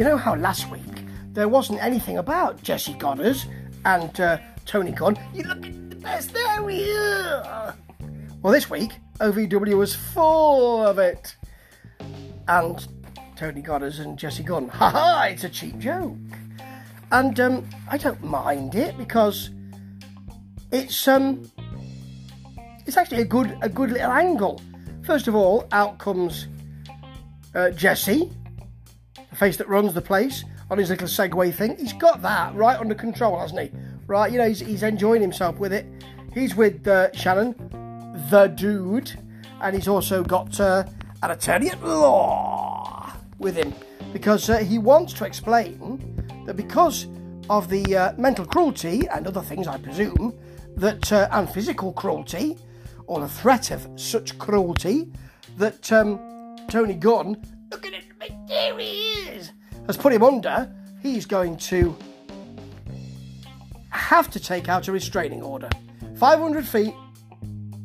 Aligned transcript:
you 0.00 0.06
know 0.06 0.16
how 0.16 0.34
last 0.34 0.70
week 0.70 1.04
there 1.34 1.46
wasn't 1.46 1.78
anything 1.82 2.16
about 2.16 2.62
Jesse 2.62 2.94
Godderz 2.94 3.44
and 3.84 4.18
uh, 4.18 4.38
Tony 4.64 4.92
Gunn? 4.92 5.14
You 5.34 5.42
look 5.42 5.66
at 5.66 5.90
the 5.90 5.96
best 5.96 6.32
there 6.32 6.62
we 6.62 6.90
are. 6.90 7.76
Well, 8.40 8.50
this 8.50 8.70
week 8.70 8.92
OVW 9.18 9.76
was 9.76 9.94
full 9.94 10.86
of 10.86 10.98
it, 10.98 11.36
and 12.48 12.88
Tony 13.36 13.60
Godderz 13.60 14.00
and 14.00 14.18
Jesse 14.18 14.42
Gunn. 14.42 14.68
Ha 14.68 14.88
ha! 14.88 15.24
It's 15.24 15.44
a 15.44 15.50
cheap 15.50 15.76
joke, 15.76 16.16
and 17.12 17.38
um, 17.38 17.68
I 17.90 17.98
don't 17.98 18.24
mind 18.24 18.76
it 18.76 18.96
because 18.96 19.50
it's 20.72 21.08
um, 21.08 21.42
it's 22.86 22.96
actually 22.96 23.20
a 23.20 23.26
good 23.26 23.54
a 23.60 23.68
good 23.68 23.90
little 23.90 24.12
angle. 24.12 24.62
First 25.02 25.28
of 25.28 25.34
all, 25.34 25.68
out 25.72 25.98
comes 25.98 26.48
uh, 27.54 27.68
Jesse, 27.72 28.30
the 29.30 29.36
face 29.36 29.56
that 29.56 29.68
runs 29.68 29.94
the 29.94 30.02
place, 30.02 30.44
on 30.70 30.78
his 30.78 30.88
little 30.88 31.08
Segway 31.08 31.52
thing. 31.52 31.76
He's 31.76 31.92
got 31.92 32.22
that 32.22 32.54
right 32.54 32.78
under 32.78 32.94
control, 32.94 33.38
hasn't 33.38 33.60
he? 33.60 33.70
Right, 34.06 34.32
you 34.32 34.38
know, 34.38 34.48
he's, 34.48 34.60
he's 34.60 34.82
enjoying 34.82 35.20
himself 35.20 35.58
with 35.58 35.72
it. 35.72 35.86
He's 36.32 36.54
with 36.54 36.86
uh, 36.86 37.12
Shannon, 37.12 37.54
the 38.30 38.46
dude, 38.46 39.18
and 39.60 39.74
he's 39.74 39.88
also 39.88 40.22
got 40.22 40.58
uh, 40.60 40.84
an 41.22 41.32
attorney 41.32 41.70
at 41.70 41.82
law 41.84 43.12
with 43.38 43.56
him 43.56 43.74
because 44.12 44.48
uh, 44.48 44.58
he 44.58 44.78
wants 44.78 45.12
to 45.14 45.24
explain 45.24 46.44
that 46.46 46.56
because 46.56 47.06
of 47.48 47.68
the 47.68 47.96
uh, 47.96 48.12
mental 48.16 48.44
cruelty 48.44 49.08
and 49.08 49.26
other 49.26 49.42
things, 49.42 49.66
I 49.66 49.76
presume, 49.78 50.38
that 50.76 51.12
uh, 51.12 51.28
and 51.32 51.50
physical 51.50 51.92
cruelty 51.92 52.56
or 53.06 53.20
the 53.20 53.28
threat 53.28 53.72
of 53.72 53.88
such 53.96 54.38
cruelty 54.38 55.10
that 55.56 55.90
um, 55.92 56.56
Tony 56.68 56.94
Gunn, 56.94 57.42
look 57.72 57.86
at 57.86 57.92
it, 57.92 58.04
has 59.90 59.96
put 59.96 60.12
him 60.12 60.22
under, 60.22 60.72
he's 61.02 61.26
going 61.26 61.56
to 61.56 61.96
have 63.90 64.30
to 64.30 64.38
take 64.38 64.68
out 64.68 64.86
a 64.86 64.92
restraining 64.92 65.42
order. 65.42 65.68
500 66.16 66.64
feet, 66.64 66.94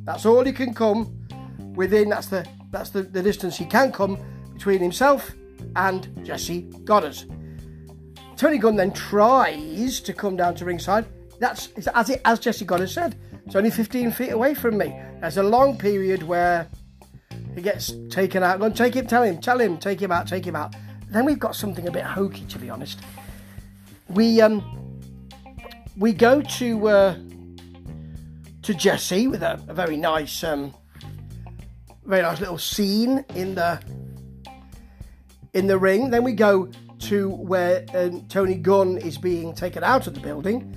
that's 0.03 0.23
all 0.23 0.45
he 0.45 0.51
can 0.51 0.73
come 0.73 1.27
within, 1.75 2.09
that's 2.09 2.27
the 2.27 2.45
that's 2.69 2.91
the, 2.91 3.03
the 3.03 3.23
distance 3.23 3.57
he 3.57 3.65
can 3.65 3.91
come 3.91 4.19
between 4.53 4.79
himself 4.79 5.31
and 5.77 6.25
Jesse 6.25 6.63
Godderz. 6.83 7.25
Tony 8.35 8.57
Gunn 8.57 8.75
then 8.75 8.91
tries 8.91 9.99
to 10.01 10.13
come 10.13 10.35
down 10.35 10.55
to 10.55 10.65
ringside. 10.65 11.05
That's 11.39 11.69
as 11.87 12.09
it 12.09 12.21
as 12.25 12.39
Jesse 12.39 12.65
Godderz 12.65 12.93
said. 12.93 13.17
It's 13.45 13.55
only 13.55 13.71
15 13.71 14.11
feet 14.11 14.31
away 14.31 14.53
from 14.53 14.77
me. 14.77 14.99
There's 15.21 15.37
a 15.37 15.43
long 15.43 15.77
period 15.77 16.21
where 16.23 16.67
he 17.55 17.61
gets 17.61 17.93
taken 18.09 18.43
out. 18.43 18.59
Go 18.59 18.65
and 18.65 18.75
take 18.75 18.93
him, 18.93 19.07
tell 19.07 19.23
him, 19.23 19.39
tell 19.39 19.59
him, 19.59 19.77
take 19.77 20.01
him 20.01 20.11
out, 20.11 20.27
take 20.27 20.45
him 20.45 20.55
out. 20.55 20.75
Then 21.16 21.23
we've 21.23 21.39
got 21.39 21.55
something 21.55 21.88
a 21.88 21.91
bit 21.91 22.03
hokey, 22.03 22.44
to 22.47 22.59
be 22.59 22.69
honest. 22.69 22.99
We 24.09 24.41
um 24.41 24.61
we 25.95 26.11
go 26.11 26.41
to 26.41 26.88
uh, 26.89 27.16
to 28.63 28.73
Jesse 28.73 29.30
with 29.30 29.41
a, 29.41 29.53
a 29.69 29.73
very 29.73 29.95
nice 29.95 30.44
um 30.44 30.73
very 32.03 32.22
nice 32.22 32.41
little 32.41 32.57
scene 32.57 33.23
in 33.33 33.55
the 33.55 33.81
in 35.53 35.67
the 35.67 35.77
ring. 35.77 36.09
Then 36.09 36.25
we 36.25 36.33
go 36.33 36.69
to 37.07 37.29
where 37.29 37.85
um, 37.94 38.27
Tony 38.27 38.55
Gunn 38.55 38.97
is 38.97 39.17
being 39.17 39.55
taken 39.55 39.85
out 39.85 40.07
of 40.07 40.16
the 40.16 40.19
building, 40.19 40.75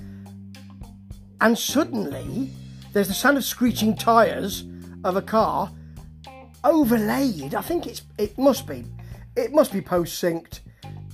and 1.41 1.59
suddenly 1.59 2.49
there's 2.93 3.09
the 3.09 3.13
sound 3.13 3.35
of 3.35 3.43
screeching 3.43 3.93
tyres 3.93 4.63
of 5.03 5.17
a 5.17 5.21
car 5.21 5.69
overlaid. 6.63 7.55
I 7.55 7.61
think 7.61 7.85
it's 7.85 8.03
it 8.17 8.37
must 8.37 8.65
be 8.65 8.85
it 9.39 9.53
must 9.53 9.71
be 9.71 9.81
post 9.81 10.21
synced. 10.21 10.59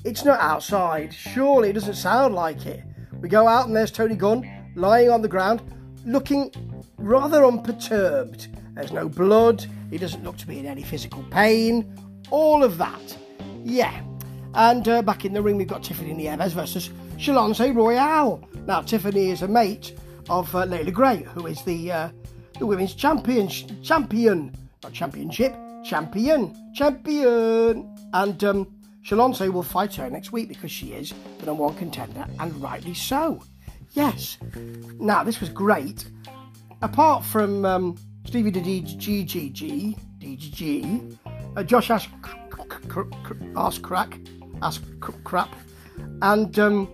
It's 0.04 0.26
not 0.26 0.40
outside. 0.40 1.14
Surely 1.14 1.70
it 1.70 1.73
doesn't 1.73 1.95
sound 1.95 2.36
like 2.36 2.66
it. 2.66 2.83
We 3.22 3.30
go 3.30 3.48
out 3.48 3.67
and 3.67 3.76
there's 3.76 3.92
Tony 3.92 4.16
Gunn 4.16 4.49
lying 4.76 5.10
on 5.10 5.22
the 5.22 5.27
ground, 5.27 5.61
looking 6.05 6.52
rather 6.98 7.45
unperturbed. 7.45 8.48
There's 8.76 8.92
no 8.92 9.08
blood. 9.08 9.66
He 9.89 9.98
doesn't 9.98 10.23
look 10.23 10.38
to 10.38 10.48
be 10.48 10.60
in 10.60 10.66
any 10.66 10.83
physical 10.83 11.23
pain. 11.32 11.98
All 12.30 12.64
of 12.64 12.77
that. 12.77 13.17
Yeah. 13.64 14.02
And 14.54 14.88
uh, 14.88 15.02
back 15.02 15.26
in 15.26 15.33
the 15.33 15.42
ring, 15.42 15.58
we've 15.58 15.67
got 15.67 15.83
Tiffany 15.83 16.14
Nieves 16.14 16.54
versus 16.54 16.89
Shalonce 17.17 17.76
Royale. 17.76 18.48
Now, 18.66 18.82
Tiffany 18.82 19.30
is 19.30 19.42
a 19.42 19.48
mate 19.48 19.98
of 20.30 20.54
uh, 20.55 20.66
Layla 20.66 20.94
Gray, 20.94 21.23
who 21.23 21.45
is 21.45 21.61
the 21.64 21.92
uh, 21.92 22.10
the 22.58 22.66
women's 22.66 22.95
champion, 22.95 23.49
champion, 23.83 24.55
not 24.82 24.94
championship, 24.94 25.55
champion, 25.83 26.73
champion. 26.73 27.95
And 28.15 28.42
um, 28.45 28.67
will 29.11 29.61
fight 29.61 29.95
her 29.95 30.09
next 30.09 30.31
week 30.31 30.48
because 30.48 30.71
she 30.71 30.93
is 30.93 31.14
the 31.39 31.48
number 31.48 31.64
one 31.64 31.76
contender, 31.76 32.26
and 32.39 32.55
rightly 32.64 32.93
so. 32.93 33.43
Yes. 33.92 34.37
Now, 35.02 35.26
this 35.26 35.42
was 35.42 35.49
great. 35.49 36.05
Apart 36.81 37.25
from 37.25 37.65
um, 37.65 37.98
Stevie 38.25 38.52
the 38.52 38.61
DGG, 38.61 39.98
uh, 41.58 41.64
Josh 41.64 41.89
Ash, 41.89 42.08
Ask 43.58 43.81
Crack, 43.81 44.17
Ask 44.61 44.81
Crap, 45.25 45.54
and 46.21 46.58
um, 46.58 46.87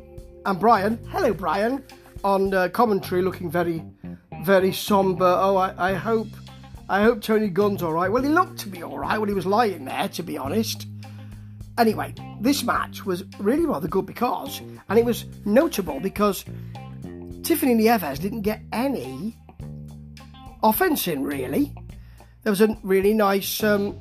and 0.47 0.59
Brian. 0.59 0.97
Hello, 1.11 1.35
Brian, 1.35 1.83
on 2.23 2.51
uh, 2.51 2.67
commentary, 2.69 3.21
looking 3.21 3.51
very, 3.51 3.83
very 4.43 4.73
somber. 4.73 5.37
Oh, 5.39 5.55
I, 5.55 5.91
I 5.91 5.93
hope, 5.93 6.29
I 6.89 7.03
hope 7.03 7.21
Tony 7.21 7.49
Gunn's 7.49 7.83
all 7.83 7.93
right. 7.93 8.11
Well, 8.11 8.23
he 8.23 8.29
looked 8.29 8.57
to 8.61 8.69
be 8.69 8.81
all 8.81 8.97
right 8.97 9.19
when 9.19 9.29
he 9.29 9.35
was 9.35 9.45
lying 9.45 9.85
there, 9.85 10.09
to 10.09 10.23
be 10.23 10.35
honest. 10.35 10.87
Anyway, 11.81 12.13
this 12.39 12.63
match 12.63 13.07
was 13.07 13.23
really 13.39 13.65
rather 13.65 13.87
good 13.87 14.05
because, 14.05 14.61
and 14.87 14.99
it 14.99 15.03
was 15.03 15.25
notable 15.45 15.99
because 15.99 16.45
Tiffany 17.41 17.73
Nieves 17.73 18.19
didn't 18.19 18.41
get 18.41 18.61
any 18.71 19.35
offense 20.61 21.07
in, 21.07 21.23
really. 21.23 21.73
There 22.43 22.51
was 22.51 22.61
a 22.61 22.77
really 22.83 23.15
nice 23.15 23.63
um, 23.63 23.99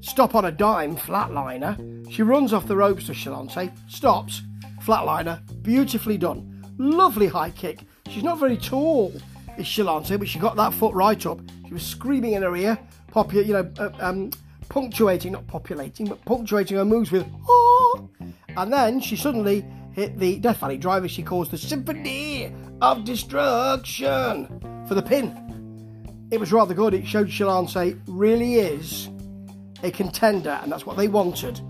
stop 0.00 0.34
on 0.34 0.46
a 0.46 0.50
dime 0.50 0.96
flatliner. 0.96 1.76
She 2.10 2.22
runs 2.22 2.54
off 2.54 2.66
the 2.66 2.76
ropes 2.76 3.04
to 3.08 3.12
Shalonce, 3.12 3.70
stops, 3.90 4.40
flatliner, 4.82 5.42
beautifully 5.62 6.16
done. 6.16 6.64
Lovely 6.78 7.26
high 7.26 7.50
kick. 7.50 7.80
She's 8.08 8.22
not 8.22 8.40
very 8.40 8.56
tall, 8.56 9.12
is 9.58 9.66
Shalonce, 9.66 10.18
but 10.18 10.28
she 10.28 10.38
got 10.38 10.56
that 10.56 10.72
foot 10.72 10.94
right 10.94 11.26
up. 11.26 11.40
She 11.66 11.74
was 11.74 11.84
screaming 11.84 12.32
in 12.32 12.42
her 12.42 12.56
ear, 12.56 12.78
popu- 13.12 13.44
you 13.44 13.52
know, 13.52 13.70
uh, 13.78 13.90
um, 14.00 14.30
punctuating, 14.68 15.32
not 15.32 15.46
populating, 15.46 16.06
but 16.06 16.24
punctuating 16.24 16.76
her 16.76 16.84
moves 16.84 17.10
with 17.10 17.26
oh. 17.48 18.08
And 18.56 18.72
then 18.72 19.00
she 19.00 19.16
suddenly 19.16 19.64
hit 19.92 20.18
the 20.18 20.38
Death 20.38 20.58
Valley 20.58 20.78
driver 20.78 21.08
she 21.08 21.22
calls 21.22 21.48
the 21.48 21.58
Symphony 21.58 22.54
of 22.80 23.04
Destruction 23.04 24.84
for 24.86 24.94
the 24.94 25.02
pin. 25.02 26.28
It 26.30 26.40
was 26.40 26.52
rather 26.52 26.74
good. 26.74 26.94
It 26.94 27.06
showed 27.06 27.28
Shalonce 27.28 28.00
really 28.06 28.54
is 28.54 29.10
a 29.82 29.90
contender, 29.90 30.58
and 30.62 30.72
that's 30.72 30.86
what 30.86 30.96
they 30.96 31.08
wanted. 31.08 31.60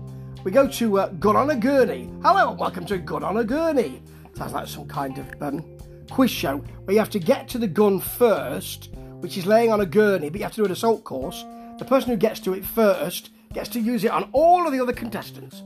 We 0.43 0.51
go 0.51 0.67
to 0.67 0.99
uh, 0.99 1.11
on 1.23 1.49
a 1.49 1.55
Gurney. 1.55 2.09
Hello, 2.21 2.51
and 2.51 2.59
welcome 2.59 2.85
to 2.85 2.97
Good 2.97 3.23
on 3.23 3.37
a 3.37 3.43
Gurney. 3.43 4.01
Sounds 4.35 4.53
like 4.53 4.67
some 4.67 4.87
kind 4.87 5.17
of 5.17 5.41
um, 5.41 5.63
quiz 6.09 6.31
show 6.31 6.57
where 6.57 6.93
you 6.93 6.99
have 6.99 7.09
to 7.11 7.19
get 7.19 7.47
to 7.49 7.57
the 7.57 7.67
gun 7.67 7.99
first, 7.99 8.89
which 9.19 9.37
is 9.37 9.45
laying 9.45 9.71
on 9.71 9.81
a 9.81 9.85
gurney, 9.85 10.29
but 10.29 10.39
you 10.39 10.43
have 10.43 10.53
to 10.53 10.61
do 10.61 10.65
an 10.65 10.71
assault 10.71 11.03
course. 11.03 11.43
The 11.77 11.85
person 11.85 12.11
who 12.11 12.17
gets 12.17 12.39
to 12.41 12.53
it 12.53 12.65
first 12.65 13.31
gets 13.53 13.69
to 13.69 13.79
use 13.79 14.03
it 14.03 14.11
on 14.11 14.29
all 14.31 14.65
of 14.65 14.73
the 14.73 14.81
other 14.81 14.93
contestants. 14.93 15.63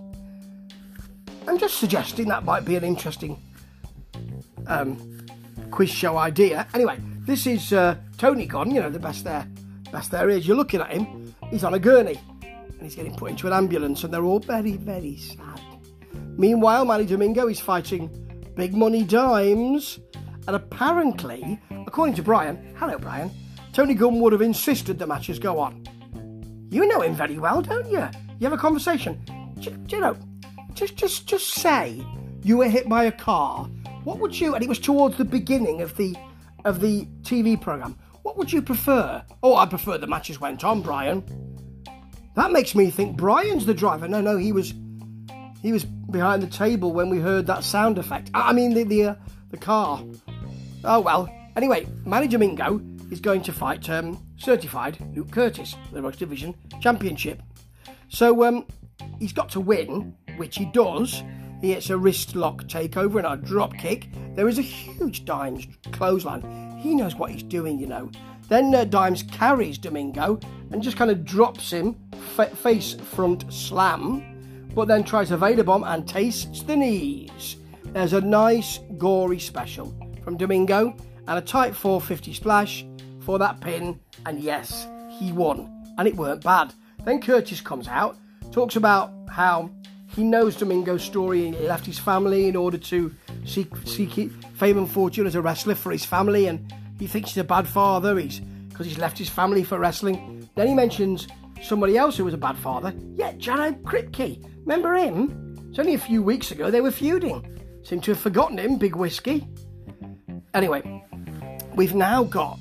I'm 1.47 1.57
just 1.57 1.77
suggesting 1.77 2.27
that 2.27 2.43
might 2.43 2.65
be 2.65 2.75
an 2.75 2.83
interesting 2.83 3.41
um, 4.67 5.25
quiz 5.71 5.89
show 5.89 6.17
idea. 6.17 6.67
Anyway, 6.73 6.99
this 7.19 7.47
is 7.47 7.71
uh, 7.73 7.95
Tony 8.17 8.45
Gunn, 8.45 8.71
you 8.71 8.81
know, 8.81 8.89
the 8.89 8.99
best 8.99 9.23
there, 9.23 9.47
best 9.91 10.11
there 10.11 10.29
is. 10.29 10.47
You're 10.47 10.57
looking 10.57 10.81
at 10.81 10.91
him, 10.91 11.33
he's 11.49 11.63
on 11.63 11.73
a 11.73 11.79
gurney 11.79 12.19
and 12.41 12.81
he's 12.81 12.95
getting 12.95 13.15
put 13.15 13.31
into 13.31 13.47
an 13.47 13.53
ambulance, 13.53 14.03
and 14.03 14.13
they're 14.13 14.23
all 14.23 14.39
very, 14.39 14.77
very 14.77 15.17
sad. 15.17 15.59
Meanwhile, 16.37 16.85
Manny 16.85 17.05
Domingo 17.05 17.47
is 17.47 17.59
fighting 17.59 18.07
Big 18.55 18.75
Money 18.75 19.03
Dimes, 19.03 19.99
and 20.47 20.55
apparently, 20.55 21.59
according 21.87 22.15
to 22.15 22.23
Brian, 22.23 22.75
hello 22.77 22.97
Brian, 22.99 23.31
Tony 23.73 23.93
Gunn 23.95 24.19
would 24.19 24.33
have 24.33 24.41
insisted 24.41 24.99
the 24.99 25.07
matches 25.07 25.39
go 25.39 25.59
on. 25.59 25.83
You 26.69 26.87
know 26.87 27.01
him 27.01 27.15
very 27.15 27.37
well, 27.37 27.61
don't 27.61 27.89
you? 27.89 28.07
You 28.39 28.45
have 28.45 28.53
a 28.53 28.57
conversation. 28.57 29.21
Do, 29.59 29.71
do 29.71 29.95
you 29.95 30.01
know? 30.01 30.17
Just, 30.73 30.95
just, 30.95 31.27
just 31.27 31.49
say 31.53 32.03
you 32.43 32.57
were 32.57 32.69
hit 32.69 32.87
by 32.87 33.05
a 33.05 33.11
car. 33.11 33.65
What 34.03 34.19
would 34.19 34.39
you? 34.39 34.53
And 34.55 34.63
it 34.63 34.69
was 34.69 34.79
towards 34.79 35.17
the 35.17 35.25
beginning 35.25 35.81
of 35.81 35.95
the 35.97 36.15
of 36.65 36.81
the 36.81 37.05
TV 37.21 37.59
program. 37.59 37.97
What 38.23 38.37
would 38.37 38.51
you 38.51 38.61
prefer? 38.61 39.23
Oh, 39.41 39.55
I 39.55 39.65
prefer 39.65 39.97
the 39.97 40.07
matches 40.07 40.39
went 40.41 40.63
on, 40.63 40.81
Brian. 40.81 41.23
That 42.35 42.51
makes 42.51 42.75
me 42.75 42.89
think 42.89 43.17
Brian's 43.17 43.65
the 43.65 43.73
driver. 43.73 44.07
No, 44.07 44.21
no, 44.21 44.37
he 44.37 44.51
was 44.51 44.73
he 45.61 45.71
was 45.71 45.85
behind 45.85 46.43
the 46.43 46.47
table 46.47 46.91
when 46.93 47.09
we 47.09 47.19
heard 47.19 47.47
that 47.47 47.63
sound 47.63 47.97
effect. 47.97 48.29
I 48.33 48.53
mean 48.53 48.73
the 48.73 48.83
the 48.83 49.05
uh, 49.05 49.15
the 49.49 49.57
car. 49.57 50.03
Oh 50.83 50.99
well. 50.99 51.33
Anyway, 51.55 51.87
Manny 52.05 52.27
Domingo 52.27 52.79
is 53.09 53.19
going 53.19 53.41
to 53.41 53.51
fight 53.51 53.89
um, 53.89 54.21
certified 54.37 54.97
Luke 55.15 55.31
Curtis, 55.31 55.75
the 55.91 56.01
Rush 56.01 56.17
Division 56.17 56.55
Championship. 56.79 57.41
So 58.09 58.45
um, 58.45 58.65
he's 59.19 59.33
got 59.33 59.49
to 59.49 59.59
win 59.59 60.15
which 60.37 60.55
he 60.55 60.65
does. 60.65 61.23
He 61.61 61.73
hits 61.73 61.89
a 61.89 61.97
wrist 61.97 62.35
lock 62.35 62.63
takeover 62.65 63.17
and 63.17 63.27
a 63.27 63.45
drop 63.45 63.73
kick. 63.77 64.09
There 64.35 64.47
is 64.47 64.59
a 64.59 64.63
huge 64.63 65.25
Dimes 65.25 65.67
clothesline. 65.91 66.77
He 66.77 66.93
knows 66.93 67.15
what 67.15 67.31
he's 67.31 67.43
doing, 67.43 67.79
you 67.79 67.87
know. 67.87 68.11
Then 68.47 68.73
uh, 68.73 68.85
Dimes 68.85 69.23
carries 69.23 69.77
Domingo 69.77 70.39
and 70.71 70.81
just 70.81 70.97
kind 70.97 71.11
of 71.11 71.25
drops 71.25 71.71
him 71.71 71.95
fa- 72.35 72.55
face 72.55 72.93
front 72.93 73.51
slam, 73.51 74.69
but 74.73 74.87
then 74.87 75.03
tries 75.03 75.31
a 75.31 75.37
Vader 75.37 75.63
bomb 75.63 75.83
and 75.83 76.07
tastes 76.07 76.61
the 76.61 76.75
knees. 76.75 77.57
There's 77.85 78.13
a 78.13 78.21
nice 78.21 78.79
gory 78.97 79.39
special 79.39 79.93
from 80.23 80.37
Domingo 80.37 80.95
and 81.27 81.39
a 81.39 81.41
tight 81.41 81.75
450 81.75 82.33
splash 82.33 82.85
for 83.27 83.37
that 83.37 83.59
pin, 83.59 83.99
and 84.25 84.39
yes, 84.39 84.87
he 85.19 85.33
won, 85.33 85.69
and 85.97 86.07
it 86.07 86.15
weren't 86.15 86.41
bad. 86.41 86.73
Then 87.03 87.19
Curtis 87.19 87.59
comes 87.59 87.89
out, 87.89 88.15
talks 88.53 88.77
about 88.77 89.11
how 89.27 89.69
he 90.15 90.23
knows 90.23 90.55
Domingo's 90.55 91.03
story. 91.03 91.45
and 91.47 91.53
He 91.53 91.67
left 91.67 91.85
his 91.85 91.99
family 91.99 92.47
in 92.47 92.55
order 92.55 92.77
to 92.77 93.13
seek, 93.43 93.67
seek 93.83 94.31
fame 94.55 94.77
and 94.77 94.89
fortune 94.89 95.27
as 95.27 95.35
a 95.35 95.41
wrestler 95.41 95.75
for 95.75 95.91
his 95.91 96.05
family, 96.05 96.47
and 96.47 96.73
he 96.99 97.05
thinks 97.05 97.31
he's 97.31 97.41
a 97.41 97.43
bad 97.43 97.67
father. 97.67 98.17
He's 98.17 98.39
because 98.69 98.85
he's 98.85 98.97
left 98.97 99.17
his 99.17 99.27
family 99.27 99.65
for 99.65 99.77
wrestling. 99.77 100.49
Then 100.55 100.67
he 100.67 100.73
mentions 100.73 101.27
somebody 101.61 101.97
else 101.97 102.15
who 102.15 102.23
was 102.23 102.33
a 102.33 102.37
bad 102.37 102.55
father. 102.55 102.93
Yeah, 103.17 103.33
Jared 103.33 103.83
Kripke. 103.83 104.41
Remember 104.61 104.95
him? 104.95 105.67
It's 105.69 105.79
only 105.79 105.95
a 105.95 105.99
few 105.99 106.23
weeks 106.23 106.51
ago 106.51 106.71
they 106.71 106.79
were 106.79 106.91
feuding. 106.91 107.59
Seem 107.83 107.99
to 108.01 108.11
have 108.11 108.21
forgotten 108.21 108.57
him, 108.57 108.77
Big 108.77 108.95
Whiskey. 108.95 109.45
Anyway, 110.53 111.03
we've 111.75 111.93
now 111.93 112.23
got 112.23 112.59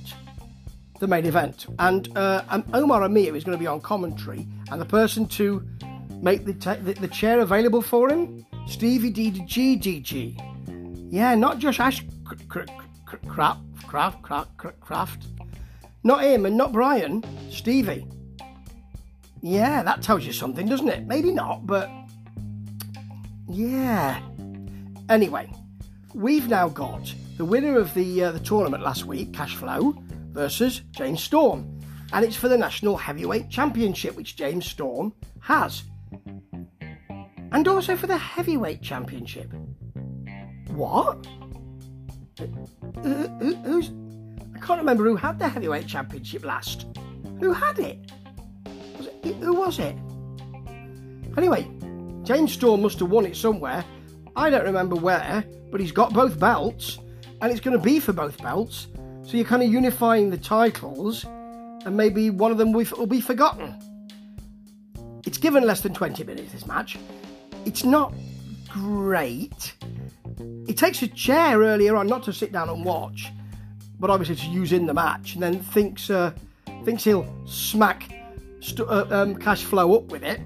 the 0.98 1.06
main 1.06 1.26
event, 1.26 1.66
and 1.78 2.08
uh, 2.16 2.62
Omar 2.72 3.04
Amir 3.04 3.36
is 3.36 3.44
going 3.44 3.56
to 3.56 3.60
be 3.60 3.66
on 3.66 3.80
commentary, 3.80 4.46
and 4.70 4.80
the 4.80 4.86
person 4.86 5.26
to 5.28 5.66
make 6.22 6.44
the, 6.44 6.52
the, 6.82 6.94
the, 6.94 7.08
chair 7.08 7.40
available 7.40 7.82
for 7.82 8.10
him, 8.10 8.46
Stevie 8.66 9.12
DGDG. 9.12 11.12
Yeah, 11.12 11.34
not 11.34 11.58
Josh 11.58 11.80
Ash 11.80 12.04
crap 12.48 13.58
Craft, 13.86 14.22
Craft, 14.22 14.80
Craft. 14.80 15.26
Not 16.02 16.24
him 16.24 16.46
and 16.46 16.56
not 16.56 16.72
Brian, 16.72 17.22
Stevie. 17.50 18.06
Yeah, 19.42 19.82
that 19.82 20.02
tells 20.02 20.24
you 20.24 20.32
something, 20.32 20.66
doesn't 20.66 20.88
it? 20.88 21.06
Maybe 21.06 21.30
not, 21.30 21.66
but 21.66 21.90
yeah. 23.48 24.20
Anyway, 25.08 25.52
we've 26.14 26.48
now 26.48 26.68
got 26.68 27.14
the 27.36 27.44
winner 27.44 27.78
of 27.78 27.94
the 27.94 28.24
uh, 28.24 28.32
the 28.32 28.40
tournament 28.40 28.82
last 28.82 29.04
week, 29.04 29.32
Cashflow, 29.32 30.02
versus 30.36 30.82
James 30.92 31.22
Storm, 31.22 31.80
and 32.12 32.24
it's 32.24 32.36
for 32.36 32.48
the 32.48 32.58
National 32.58 32.96
Heavyweight 32.96 33.50
Championship, 33.50 34.14
which 34.14 34.36
James 34.36 34.66
Storm 34.66 35.12
has, 35.40 35.82
and 37.50 37.66
also 37.66 37.96
for 37.96 38.06
the 38.06 38.16
Heavyweight 38.16 38.82
Championship. 38.82 39.50
What? 40.68 41.26
Who, 42.38 42.46
who, 43.02 43.54
who's? 43.56 43.90
I 44.54 44.58
can't 44.58 44.78
remember 44.78 45.04
who 45.04 45.16
had 45.16 45.38
the 45.38 45.48
Heavyweight 45.48 45.86
Championship 45.86 46.44
last. 46.44 46.86
Who 47.40 47.52
had 47.52 47.78
it? 47.78 48.12
Was 48.98 49.06
it 49.06 49.34
who 49.36 49.54
was 49.54 49.78
it? 49.78 49.96
Anyway, 51.36 51.68
James 52.22 52.52
Storm 52.52 52.82
must 52.82 53.00
have 53.00 53.10
won 53.10 53.26
it 53.26 53.36
somewhere 53.36 53.84
I 54.36 54.50
don't 54.50 54.64
remember 54.64 54.96
where, 54.96 55.44
but 55.70 55.80
he's 55.80 55.92
got 55.92 56.12
both 56.12 56.38
belts, 56.38 56.98
and 57.40 57.50
it's 57.50 57.60
going 57.60 57.76
to 57.76 57.82
be 57.82 57.98
for 57.98 58.12
both 58.12 58.36
belts. 58.42 58.88
So 59.26 59.36
you're 59.36 59.44
kind 59.44 59.62
of 59.64 59.68
unifying 59.68 60.30
the 60.30 60.38
titles, 60.38 61.24
and 61.24 61.96
maybe 61.96 62.30
one 62.30 62.52
of 62.52 62.58
them 62.58 62.70
will 62.70 63.06
be 63.06 63.20
forgotten. 63.20 63.74
It's 65.26 65.36
given 65.36 65.64
less 65.64 65.80
than 65.80 65.92
20 65.92 66.22
minutes, 66.22 66.52
this 66.52 66.64
match. 66.64 66.96
It's 67.64 67.82
not 67.82 68.14
great. 68.68 69.74
It 70.68 70.76
takes 70.76 71.02
a 71.02 71.08
chair 71.08 71.58
earlier 71.58 71.96
on, 71.96 72.06
not 72.06 72.22
to 72.24 72.32
sit 72.32 72.52
down 72.52 72.68
and 72.68 72.84
watch, 72.84 73.32
but 73.98 74.10
obviously 74.10 74.36
to 74.36 74.46
use 74.46 74.72
in 74.72 74.86
the 74.86 74.94
match, 74.94 75.34
and 75.34 75.42
then 75.42 75.58
thinks 75.58 76.08
uh, 76.08 76.32
thinks 76.84 77.02
he'll 77.02 77.26
smack 77.46 78.08
st- 78.60 78.88
uh, 78.88 79.06
um, 79.10 79.34
cash 79.34 79.64
flow 79.64 79.96
up 79.96 80.04
with 80.04 80.22
it. 80.22 80.40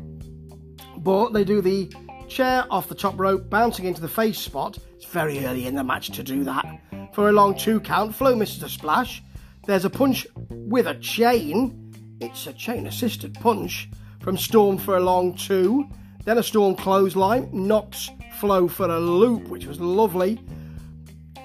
But 0.97 1.35
they 1.35 1.45
do 1.45 1.61
the 1.61 1.93
chair 2.29 2.65
off 2.71 2.89
the 2.89 2.95
top 2.95 3.21
rope, 3.21 3.51
bouncing 3.51 3.85
into 3.85 4.01
the 4.01 4.09
face 4.09 4.39
spot. 4.39 4.79
It's 4.97 5.05
very 5.05 5.45
early 5.45 5.67
in 5.67 5.75
the 5.75 5.85
match 5.85 6.13
to 6.13 6.23
do 6.23 6.45
that. 6.45 6.81
For 7.13 7.29
a 7.29 7.33
long 7.33 7.57
two 7.57 7.81
count, 7.81 8.15
Flow 8.15 8.37
misses 8.37 8.63
a 8.63 8.69
splash. 8.69 9.23
There's 9.67 9.85
a 9.85 9.91
punch 9.91 10.27
with 10.49 10.87
a 10.87 10.95
chain. 10.95 11.93
It's 12.21 12.47
a 12.47 12.53
chain 12.53 12.87
assisted 12.87 13.35
punch 13.35 13.89
from 14.21 14.37
Storm 14.37 14.79
for 14.79 14.97
a 14.97 15.01
long 15.01 15.35
two. 15.35 15.89
Then 16.25 16.39
a 16.39 16.43
Storm 16.43 16.77
clothesline 16.77 17.49
knocks 17.53 18.11
Flow 18.39 18.69
for 18.69 18.87
a 18.87 19.01
loop, 19.01 19.49
which 19.49 19.67
was 19.67 19.81
lovely. 19.81 20.41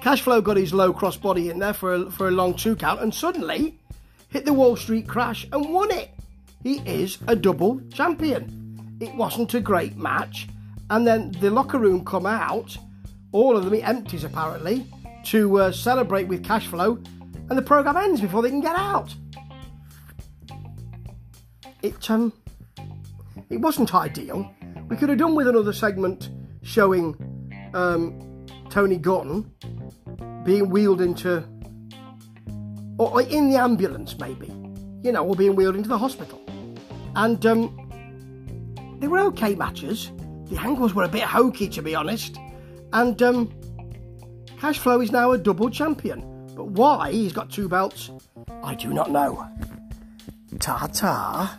Cashflow 0.00 0.42
got 0.42 0.56
his 0.56 0.72
low 0.72 0.92
crossbody 0.94 1.50
in 1.50 1.58
there 1.58 1.72
for 1.72 1.94
a, 1.94 2.10
for 2.10 2.28
a 2.28 2.30
long 2.30 2.54
two 2.54 2.76
count 2.76 3.00
and 3.00 3.12
suddenly 3.12 3.76
hit 4.28 4.44
the 4.44 4.52
Wall 4.52 4.76
Street 4.76 5.08
crash 5.08 5.48
and 5.50 5.72
won 5.74 5.90
it. 5.90 6.10
He 6.62 6.78
is 6.86 7.18
a 7.26 7.34
double 7.34 7.80
champion. 7.92 8.98
It 9.00 9.14
wasn't 9.14 9.54
a 9.54 9.60
great 9.60 9.96
match, 9.96 10.48
and 10.90 11.06
then 11.06 11.32
the 11.40 11.50
locker 11.50 11.78
room 11.78 12.04
come 12.04 12.24
out, 12.24 12.76
all 13.32 13.56
of 13.56 13.64
them, 13.64 13.74
empties 13.82 14.24
apparently, 14.24 14.86
to 15.26 15.58
uh, 15.58 15.72
celebrate 15.72 16.28
with 16.28 16.44
cash 16.44 16.66
flow, 16.68 16.98
and 17.48 17.58
the 17.58 17.62
program 17.62 17.96
ends 17.96 18.20
before 18.20 18.42
they 18.42 18.50
can 18.50 18.60
get 18.60 18.76
out. 18.76 19.14
It 21.82 22.10
um, 22.10 22.32
it 23.50 23.60
wasn't 23.60 23.94
ideal. 23.94 24.50
We 24.88 24.96
could 24.96 25.08
have 25.08 25.18
done 25.18 25.34
with 25.34 25.48
another 25.48 25.72
segment 25.72 26.30
showing 26.62 27.16
um, 27.74 28.46
Tony 28.70 28.96
Gunn 28.96 29.50
being 30.44 30.70
wheeled 30.70 31.00
into, 31.00 31.44
or 32.98 33.22
in 33.22 33.50
the 33.50 33.56
ambulance 33.56 34.16
maybe, 34.18 34.46
you 35.02 35.10
know, 35.10 35.26
or 35.26 35.34
being 35.34 35.56
wheeled 35.56 35.76
into 35.76 35.88
the 35.88 35.98
hospital, 35.98 36.40
and 37.16 37.44
um, 37.46 38.96
they 39.00 39.08
were 39.08 39.20
okay 39.20 39.54
matches. 39.54 40.12
The 40.46 40.58
angles 40.58 40.94
were 40.94 41.02
a 41.02 41.08
bit 41.08 41.24
hokey, 41.24 41.68
to 41.70 41.82
be 41.82 41.96
honest. 41.96 42.38
And 42.92 43.20
um, 43.20 43.52
Cashflow 44.56 45.02
is 45.02 45.12
now 45.12 45.32
a 45.32 45.38
double 45.38 45.70
champion. 45.70 46.24
But 46.56 46.68
why 46.68 47.12
he's 47.12 47.32
got 47.32 47.50
two 47.50 47.68
belts, 47.68 48.10
I 48.62 48.74
do 48.74 48.92
not 48.92 49.10
know. 49.10 49.46
Ta 50.58 50.86
ta. 50.86 51.58